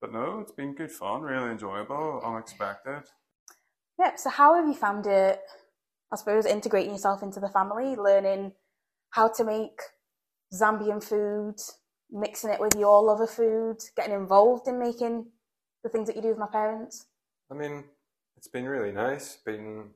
[0.00, 3.02] But no, it's been good fun, really enjoyable, unexpected.
[3.98, 4.14] Yeah.
[4.16, 5.42] So, how have you found it?
[6.12, 8.52] I suppose integrating yourself into the family, learning
[9.10, 9.78] how to make
[10.54, 11.56] Zambian food,
[12.10, 15.30] mixing it with your love of food, getting involved in making
[15.84, 17.06] the things that you do with my parents.
[17.50, 17.84] I mean,
[18.36, 19.90] it's been really nice, been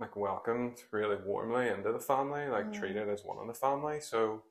[0.00, 2.72] like welcomed really warmly into the family, like Mm.
[2.72, 4.00] treated as one of the family.
[4.00, 4.42] So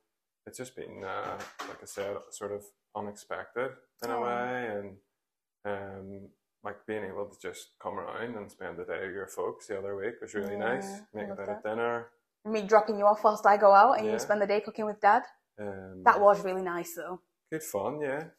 [0.46, 2.64] it's just been, uh, like I said, sort of
[2.96, 3.72] unexpected
[4.04, 4.24] in a Oh.
[4.24, 4.98] way, and
[5.66, 6.30] um,
[6.64, 9.78] like being able to just come around and spend the day with your folks the
[9.78, 11.02] other week was really Yeah, nice.
[11.02, 11.70] I Make a love bit of that.
[11.70, 12.12] dinner.
[12.46, 14.14] Me dropping you off whilst I go out and Yeah.
[14.14, 15.24] you spend the day cooking with dad.
[15.58, 17.22] Um, That was really nice, though.
[17.52, 18.30] good fun, yeah.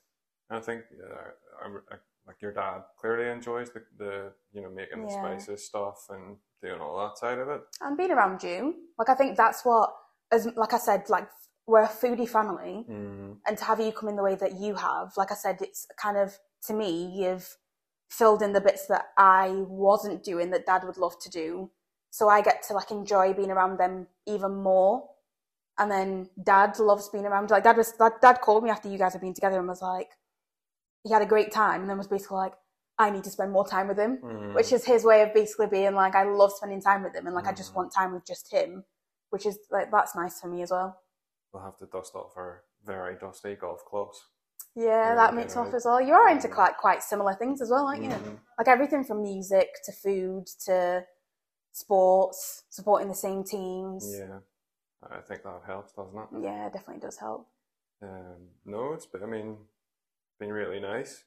[0.48, 1.30] And I think uh,
[1.62, 1.96] I, I,
[2.26, 5.18] like your dad clearly enjoys the, the you know making the Yeah.
[5.18, 7.60] spices stuff and doing all that side of it.
[7.80, 9.90] And being around you, like I think that's what,
[10.30, 11.28] as like I said, like
[11.66, 12.84] we're a foodie family.
[12.88, 13.36] Mm.
[13.46, 15.86] and to have you come in the way that you have, like I said, it's
[16.00, 17.56] kind of to me, you've
[18.10, 21.70] filled in the bits that I wasn't doing that dad would love to do.
[22.10, 25.04] So I get to like enjoy being around them even more.
[25.78, 27.50] And then dad loves being around.
[27.50, 29.80] Like dad was, dad, dad called me after you guys had been together and was
[29.80, 30.10] like,
[31.04, 32.52] he had a great time, and then was basically like,
[33.00, 34.54] I need to spend more time with him, Mm.
[34.54, 37.34] which is his way of basically being like, I love spending time with him, and
[37.34, 37.76] like I just Mhm.
[37.76, 38.84] want time with just him,
[39.30, 41.00] which is like that's nice for me as well.
[41.52, 44.28] We'll have to dust off our very dusty golf clubs.
[44.74, 46.00] Yeah, Yeah, that makes off as well.
[46.00, 48.10] You are into quite quite similar things as well, aren't you?
[48.10, 48.38] Mhm.
[48.58, 51.06] Like everything from music to food to
[51.72, 54.18] sports, supporting the same teams.
[54.18, 54.40] Yeah,
[55.02, 56.28] I think that helps, doesn't it?
[56.42, 57.48] Yeah, it definitely does help.
[58.02, 59.68] Um, no, it's been, I mean,
[60.38, 61.24] been really nice.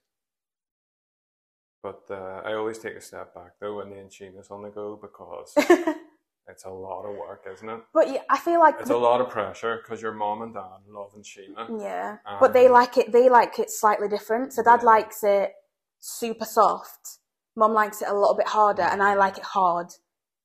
[1.84, 4.98] But uh, I always take a step back though when the nshima's on the go
[5.00, 5.54] because
[6.48, 7.82] it's a lot of work, isn't it?
[7.94, 10.80] but yeah, I feel like It's a lot of pressure because your mom and dad
[10.88, 11.68] love nshima.
[11.82, 13.12] Yeah, but they like it.
[13.12, 14.54] They like it slightly different.
[14.54, 14.86] So dad Yeah.
[14.88, 15.52] likes it
[16.00, 17.20] super soft.
[17.56, 19.92] Mom likes it a little bit harder, and I like it hard.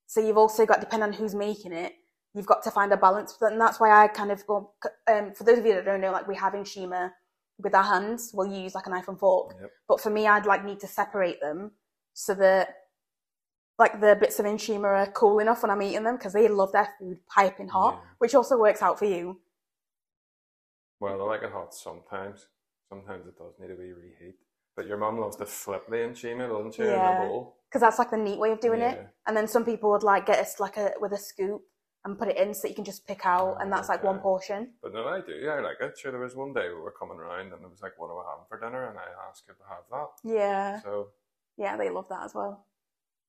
[0.06, 1.92] So you've also got, depending on who's making it,
[2.34, 3.36] you've got to find a balance.
[3.40, 4.74] And that's why I kind of, well,
[5.10, 7.10] um, for those of you that don't know, like we have nshima
[7.58, 9.54] with our hands, we'll use like a knife and fork.
[9.60, 9.70] Yep.
[9.88, 11.72] But for me, I'd like need to separate them
[12.14, 12.74] so that
[13.78, 16.72] like the bits of nshima are cool enough when I'm eating them because they love
[16.72, 18.08] their food piping hot, Yeah.
[18.18, 19.40] which also works out for you.
[21.00, 22.46] Well, I like it hot sometimes.
[22.88, 24.36] Sometimes it does need a wee reheat.
[24.74, 27.16] But your mum loves to flip the nshima, doesn't she, Yeah.
[27.16, 27.54] in the bowl?
[27.68, 28.92] because that's like the neat way of doing Yeah.
[28.92, 29.08] it.
[29.26, 31.62] And then some people would like get us like a with a scoop
[32.04, 34.18] and put it in so that you can just pick out, and that's like one
[34.20, 34.72] portion.
[34.82, 35.32] But no, I do.
[35.32, 35.98] Yeah, I like it.
[35.98, 38.16] Sure, there was one day we were coming around and it was like, what are
[38.16, 38.88] we having for dinner?
[38.88, 40.08] And I asked her to have that.
[40.24, 41.08] Yeah, So,
[41.56, 42.66] yeah, they love that as well.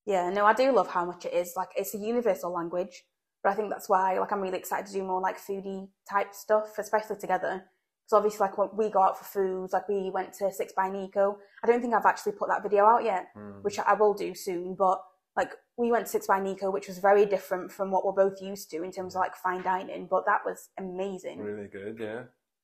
[0.05, 1.53] Yeah, no, I do love how much it is.
[1.55, 3.03] Like it's a universal language,
[3.43, 6.34] but I think that's why like I'm really excited to do more like foodie type
[6.34, 7.65] stuff, especially together.
[8.08, 10.89] So obviously, like when we go out for foods, like we went to Six by
[10.89, 11.38] Nico.
[11.63, 13.27] I don't think I've actually put that video out yet.
[13.38, 14.73] mm, which I will do soon.
[14.73, 14.99] But
[15.39, 18.41] like we went to Six by Nico, which was very different from what we're both
[18.41, 20.06] used to in terms of like fine dining.
[20.13, 21.39] But that was amazing.
[21.39, 22.23] really good, yeah.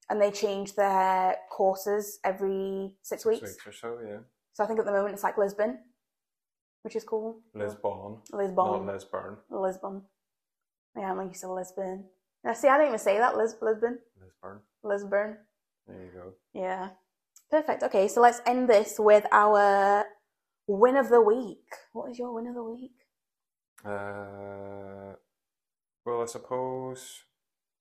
[0.10, 3.42] And they change their courses every six Six weeks.
[3.42, 4.18] weeks or so, yeah.
[4.54, 5.80] So I think at the moment it's like Lisbon,
[6.84, 7.40] which is cool.
[7.54, 8.56] Lisbon, Lisbon.
[8.86, 9.38] not Lisburn.
[9.50, 10.02] Lisbon.
[10.98, 12.06] Yeah, I'm used to Lisbon.
[12.44, 13.36] Now, see, I don't even say that.
[13.38, 14.00] Lis- Lisbon.
[14.22, 14.60] Lisburn.
[14.84, 15.38] Lisbon.
[15.88, 16.34] There you go.
[16.54, 16.90] Yeah.
[17.50, 17.84] Perfect.
[17.84, 20.06] Okay, so let's end this with our
[20.68, 21.66] win of the week.
[21.94, 22.92] What is your win of the week?
[23.84, 25.14] Uh,
[26.06, 27.24] well, I suppose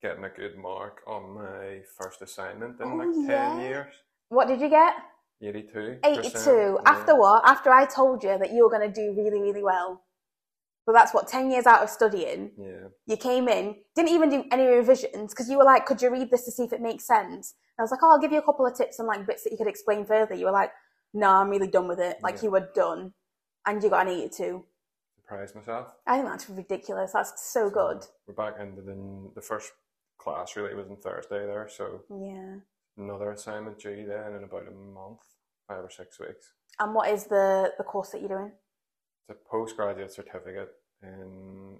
[0.03, 3.61] getting a good mark on my first assignment in Oh, like 10 yeah.
[3.61, 3.95] years.
[4.29, 4.95] What did you get?
[5.41, 5.99] 82.
[6.05, 6.79] 82.
[6.87, 7.43] After what?
[7.47, 10.03] After I told you that you were going to do really, really well.
[10.87, 12.89] But that's what, 10 years out of studying, Yeah.
[13.07, 16.31] you came in, didn't even do any revisions because you were like, could you read
[16.31, 17.55] this to see if it makes sense?
[17.77, 19.45] And I was like, oh, I'll give you a couple of tips and like bits
[19.45, 20.35] that you could explain further.
[20.35, 20.71] You were like,
[21.15, 22.19] no, I'm really done with it.
[22.23, 23.13] Like you were done.
[23.67, 24.63] And you got an 82.
[25.23, 25.95] Surprised myself.
[26.07, 27.13] I think that's ridiculous.
[27.13, 28.05] That's so good.
[28.27, 29.73] We're back into the, the first
[30.19, 31.67] class, really, it was on Thursday there.
[31.75, 32.57] So Yeah.
[32.99, 35.21] another assignment due then in about a month,
[35.67, 36.53] five or six weeks.
[36.79, 38.53] And what is the, the course that you're doing?
[39.29, 40.73] It's a postgraduate certificate
[41.03, 41.79] in,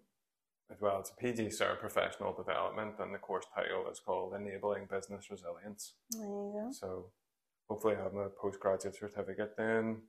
[0.71, 4.87] as well, it's a PG Cert Professional Development, and the course title is called Enabling
[4.91, 5.95] Business Resilience.
[6.11, 6.71] There you go.
[6.73, 7.07] So
[7.69, 10.03] hopefully, I have my postgraduate certificate then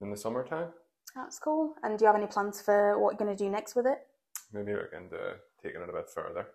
[0.00, 0.68] in the summertime.
[1.14, 1.74] That's cool.
[1.82, 3.98] And do you have any plans for what you're going to do next with it?
[4.52, 6.46] Maybe looking to taking it a bit further.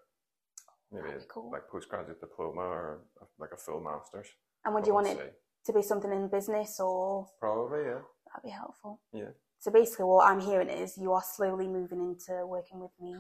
[0.92, 1.52] Maybe cool.
[1.52, 3.02] like postgraduate diploma or
[3.38, 4.28] like a full master's.
[4.66, 8.02] And would you want it to be something in business or Probably, yeah.
[8.28, 9.00] that'd be helpful?
[9.14, 9.32] Yeah.
[9.60, 13.16] So basically, what I'm hearing is you are slowly moving into working with me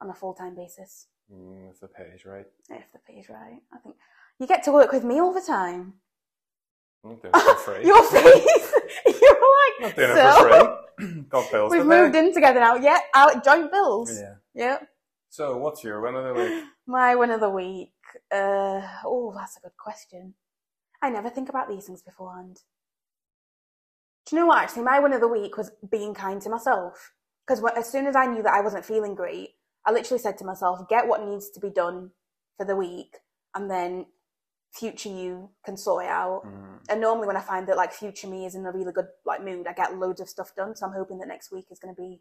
[0.00, 1.06] on a full time basis.
[1.32, 2.46] Mm, if the pay's right.
[2.70, 3.96] If the pay's right, I think
[4.40, 5.94] you get to work with me all the time.
[7.04, 7.86] I'm doing it for free.
[7.86, 8.72] Your face,
[9.20, 9.48] you're not
[9.82, 11.22] like, doing so it for free.
[11.30, 12.74] Got bills we've moved in together now.
[12.74, 14.18] Yeah, out joint bills.
[14.18, 14.34] Yeah.
[14.54, 14.88] Yep.
[15.28, 16.64] So, what's your win of the week?
[16.86, 17.92] My win of the week.
[18.32, 20.34] Uh, oh, that's a good question.
[21.00, 22.58] I never think about these things beforehand.
[24.26, 24.62] Do you know what?
[24.62, 27.12] Actually, my win of the week was being kind to myself.
[27.46, 29.50] Because as soon as I knew that I wasn't feeling great,
[29.86, 32.10] I literally said to myself, get what needs to be done
[32.56, 33.16] for the week,
[33.54, 34.06] and then
[34.72, 36.42] future you can sort it out.
[36.46, 39.08] Mm, And normally, when I find that like future me is in a really good
[39.24, 40.76] like mood, I get loads of stuff done.
[40.76, 42.20] So I'm hoping that next week is going to be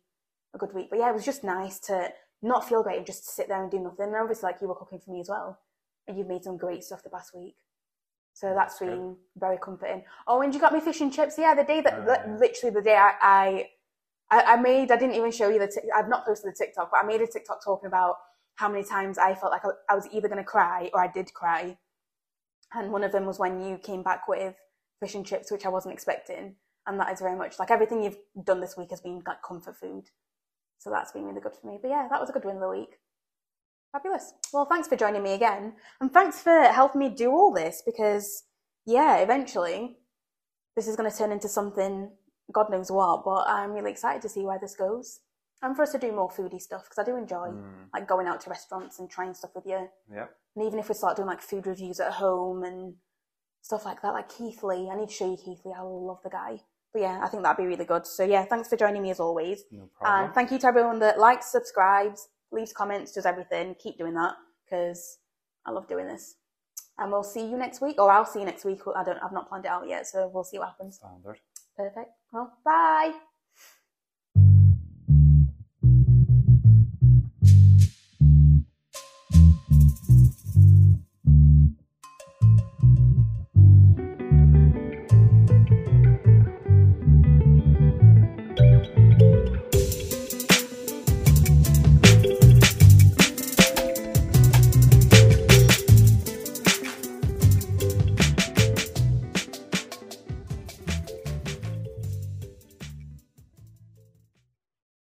[0.53, 0.87] a good week.
[0.89, 2.09] But yeah, it was just nice to
[2.41, 4.07] not feel great and just sit there and do nothing.
[4.07, 5.59] And obviously, like you were cooking for me as well,
[6.07, 7.55] and you've made some great stuff the past week.
[8.33, 8.89] So that's That's good.
[8.89, 10.03] been very comforting.
[10.25, 11.37] Oh, and you got me fish and chips.
[11.37, 12.37] Yeah, the day that yeah.
[12.39, 13.67] literally the day I,
[14.31, 14.91] I I made.
[14.91, 15.67] I didn't even show you the.
[15.67, 18.15] Tic- I've not posted the TikTok, but I made a TikTok talking about
[18.55, 21.33] how many times I felt like I was either going to cry or I did
[21.33, 21.77] cry.
[22.73, 24.55] And one of them was when you came back with
[24.99, 26.55] fish and chips, which I wasn't expecting.
[26.85, 29.77] And that is very much like everything you've done this week has been like comfort
[29.77, 30.05] food.
[30.79, 31.77] So that's been really good for me.
[31.81, 32.99] But yeah, that was a good win of the week.
[33.91, 34.33] Fabulous.
[34.53, 35.73] Well, thanks for joining me again.
[35.99, 38.43] And thanks for helping me do all this because,
[38.85, 39.97] yeah, eventually
[40.75, 42.11] this is going to turn into something,
[42.53, 45.19] God knows what, but I'm really excited to see where this goes.
[45.61, 48.27] And for us to do more foodie stuff because I do enjoy mm, like going
[48.27, 49.89] out to restaurants and trying stuff with you.
[50.11, 50.27] yeah.
[50.55, 52.95] And even if we start doing like food reviews at home and
[53.61, 55.73] stuff like that, like Keith Lee, I need to show you Keith Lee.
[55.77, 56.59] I love the guy.
[56.91, 58.07] But yeah, I think that'd be really good.
[58.07, 59.63] So yeah, thanks for joining me as always.
[59.71, 60.25] No problem.
[60.25, 63.75] And thank you to everyone that likes, subscribes, leaves comments, does everything.
[63.75, 64.35] Keep doing that
[64.65, 65.19] because
[65.65, 66.35] I love doing this.
[66.97, 68.79] And we'll see you next week, or I'll see you next week.
[68.93, 70.97] I don't, I've not planned it out yet, so we'll see what happens.
[70.97, 71.39] Standard.
[71.77, 72.09] Perfect.
[72.33, 73.28] Well, bye.